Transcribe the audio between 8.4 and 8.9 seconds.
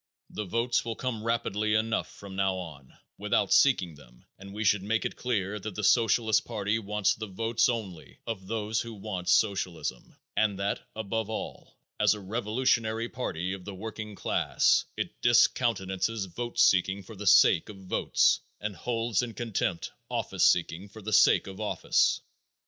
those